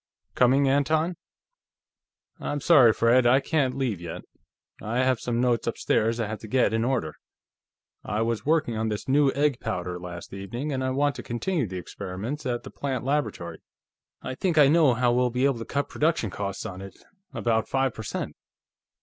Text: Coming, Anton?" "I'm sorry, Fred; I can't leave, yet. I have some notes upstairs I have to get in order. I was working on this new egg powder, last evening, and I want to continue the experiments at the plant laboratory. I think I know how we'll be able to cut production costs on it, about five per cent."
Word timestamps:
Coming, 0.33 0.67
Anton?" 0.67 1.15
"I'm 2.39 2.59
sorry, 2.59 2.91
Fred; 2.91 3.27
I 3.27 3.39
can't 3.39 3.77
leave, 3.77 4.01
yet. 4.01 4.23
I 4.81 5.01
have 5.03 5.19
some 5.19 5.39
notes 5.39 5.67
upstairs 5.67 6.19
I 6.19 6.25
have 6.25 6.39
to 6.39 6.47
get 6.47 6.73
in 6.73 6.83
order. 6.83 7.13
I 8.03 8.23
was 8.23 8.43
working 8.43 8.75
on 8.75 8.89
this 8.89 9.07
new 9.07 9.31
egg 9.33 9.59
powder, 9.59 9.99
last 9.99 10.33
evening, 10.33 10.71
and 10.71 10.83
I 10.83 10.89
want 10.89 11.13
to 11.17 11.21
continue 11.21 11.67
the 11.67 11.77
experiments 11.77 12.47
at 12.47 12.63
the 12.63 12.71
plant 12.71 13.03
laboratory. 13.05 13.61
I 14.23 14.33
think 14.33 14.57
I 14.57 14.69
know 14.69 14.95
how 14.95 15.11
we'll 15.13 15.29
be 15.29 15.45
able 15.45 15.59
to 15.59 15.65
cut 15.65 15.87
production 15.89 16.31
costs 16.31 16.65
on 16.65 16.81
it, 16.81 16.97
about 17.31 17.69
five 17.69 17.93
per 17.93 18.01
cent." 18.01 18.35